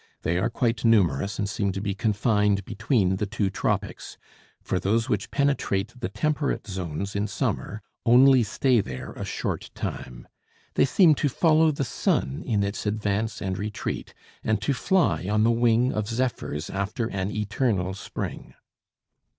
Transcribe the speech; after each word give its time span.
They 0.23 0.39
are 0.39 0.49
quite 0.49 0.83
numerous 0.83 1.37
and 1.37 1.47
seem 1.47 1.71
to 1.73 1.79
be 1.79 1.93
confined 1.93 2.65
between 2.65 3.17
the 3.17 3.27
two 3.27 3.51
tropics, 3.51 4.17
for 4.63 4.79
those 4.79 5.07
which 5.07 5.29
penetrate 5.29 5.93
the 5.99 6.09
temperate 6.09 6.65
zones 6.65 7.15
in 7.15 7.27
summer 7.27 7.83
only 8.03 8.41
stay 8.41 8.81
there 8.81 9.11
a 9.13 9.23
short 9.23 9.69
time. 9.75 10.27
They 10.73 10.85
seem 10.85 11.13
to 11.13 11.29
follow 11.29 11.69
the 11.69 11.83
sun 11.85 12.41
in 12.43 12.63
its 12.63 12.87
advance 12.87 13.43
and 13.43 13.59
retreat; 13.59 14.15
and 14.43 14.59
to 14.63 14.73
fly 14.73 15.27
on 15.29 15.43
the 15.43 15.51
wing 15.51 15.93
of 15.93 16.07
zephyrs 16.07 16.71
after 16.71 17.05
an 17.11 17.29
eternal 17.29 17.93
spring. 17.93 18.55